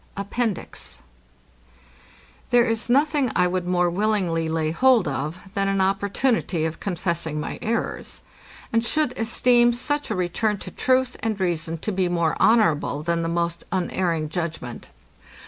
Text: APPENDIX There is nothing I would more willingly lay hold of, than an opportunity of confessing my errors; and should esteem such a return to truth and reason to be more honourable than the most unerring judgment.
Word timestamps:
APPENDIX 0.17 0.99
There 2.49 2.65
is 2.65 2.89
nothing 2.89 3.31
I 3.35 3.45
would 3.45 3.67
more 3.67 3.87
willingly 3.87 4.49
lay 4.49 4.71
hold 4.71 5.07
of, 5.07 5.37
than 5.53 5.67
an 5.67 5.79
opportunity 5.79 6.65
of 6.65 6.79
confessing 6.79 7.39
my 7.39 7.59
errors; 7.61 8.23
and 8.73 8.83
should 8.83 9.15
esteem 9.15 9.71
such 9.73 10.09
a 10.09 10.15
return 10.15 10.57
to 10.57 10.71
truth 10.71 11.17
and 11.19 11.39
reason 11.39 11.77
to 11.77 11.91
be 11.91 12.09
more 12.09 12.35
honourable 12.41 13.03
than 13.03 13.21
the 13.21 13.29
most 13.29 13.63
unerring 13.71 14.29
judgment. 14.29 14.89